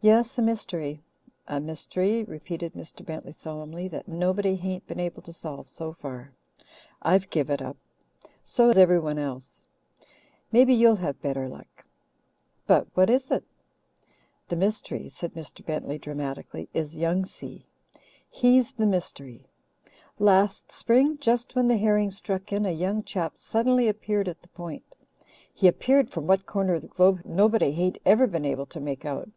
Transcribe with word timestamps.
"Yes, 0.00 0.36
a 0.36 0.42
mystery 0.42 1.02
a 1.48 1.62
mystery," 1.62 2.24
repeated 2.24 2.74
Mr. 2.74 3.02
Bentley 3.06 3.32
solemnly, 3.32 3.88
"that 3.88 4.06
nobody 4.06 4.54
hain't 4.54 4.86
been 4.86 5.00
able 5.00 5.22
to 5.22 5.32
solve 5.32 5.66
so 5.66 5.94
far. 5.94 6.34
I've 7.00 7.30
give 7.30 7.48
it 7.48 7.62
up 7.62 7.78
so 8.44 8.66
has 8.66 8.76
everyone 8.76 9.16
else. 9.18 9.66
Maybe 10.52 10.74
you'll 10.74 10.96
have 10.96 11.22
better 11.22 11.48
luck." 11.48 11.86
"But 12.66 12.86
what 12.92 13.08
is 13.08 13.30
it?" 13.30 13.44
"The 14.50 14.56
mystery," 14.56 15.08
said 15.08 15.32
Mr. 15.32 15.64
Bentley 15.64 15.96
dramatically, 15.96 16.68
"is 16.74 16.94
Young 16.98 17.24
Si. 17.24 17.64
He's 18.28 18.72
the 18.72 18.84
mystery. 18.84 19.46
Last 20.18 20.70
spring, 20.70 21.16
just 21.18 21.54
when 21.56 21.66
the 21.68 21.78
herring 21.78 22.10
struck 22.10 22.52
in, 22.52 22.66
a 22.66 22.72
young 22.72 23.02
chap 23.04 23.38
suddenly 23.38 23.88
appeared 23.88 24.28
at 24.28 24.42
the 24.42 24.48
Point. 24.48 24.84
He 25.54 25.66
appeared 25.66 26.10
from 26.10 26.26
what 26.26 26.44
corner 26.44 26.74
of 26.74 26.82
the 26.82 26.88
globe 26.88 27.22
nobody 27.24 27.72
hain't 27.72 27.96
ever 28.04 28.26
been 28.26 28.44
able 28.44 28.66
to 28.66 28.80
make 28.80 29.06
out. 29.06 29.30